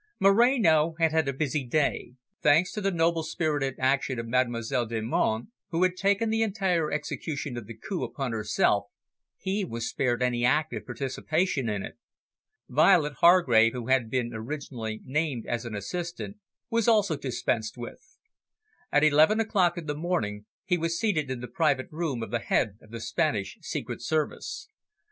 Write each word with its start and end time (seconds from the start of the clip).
Moreno 0.19 0.95
had 0.97 1.27
a 1.27 1.31
busy 1.31 1.63
day. 1.63 2.13
Thanks 2.41 2.71
to 2.71 2.81
the 2.81 2.89
noble 2.89 3.21
spirited 3.21 3.75
action 3.77 4.17
of 4.17 4.25
Mademoiselle 4.25 4.87
Delmonte, 4.87 5.49
who 5.69 5.83
had 5.83 5.95
taken 5.95 6.31
the 6.31 6.41
entire 6.41 6.91
execution 6.91 7.55
of 7.55 7.67
the 7.67 7.75
coup 7.77 8.03
upon 8.03 8.31
herself, 8.31 8.85
he 9.37 9.63
was 9.63 9.87
spared 9.87 10.23
any 10.23 10.43
active 10.43 10.87
participation 10.87 11.69
in 11.69 11.83
it. 11.85 11.99
Violet 12.67 13.13
Hargrave, 13.19 13.73
who 13.73 13.89
had 13.89 14.09
been 14.09 14.31
originally 14.33 15.01
named 15.05 15.45
as 15.45 15.65
an 15.65 15.75
assistant, 15.75 16.37
was 16.71 16.87
also 16.87 17.15
dispensed 17.15 17.77
with. 17.77 18.17
At 18.91 19.03
eleven 19.03 19.39
o'clock 19.39 19.77
in 19.77 19.85
the 19.85 19.93
morning, 19.93 20.47
he 20.65 20.79
was 20.79 20.99
seated 20.99 21.29
in 21.29 21.41
the 21.41 21.47
private 21.47 21.89
room 21.91 22.23
of 22.23 22.31
the 22.31 22.39
Head 22.39 22.79
of 22.81 22.89
the 22.89 23.01
Spanish 23.01 23.59
Secret 23.61 24.01
Service. 24.01 24.67